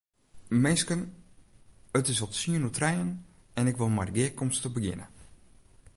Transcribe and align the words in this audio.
Minsken, 0.65 1.01
it 1.99 2.07
is 2.11 2.19
al 2.25 2.29
tsien 2.31 2.63
oer 2.65 2.75
trijen 2.77 3.11
en 3.59 3.67
ik 3.71 3.77
wol 3.79 3.93
mei 3.95 4.07
de 4.07 4.13
gearkomste 4.19 4.67
begjinne. 4.75 5.07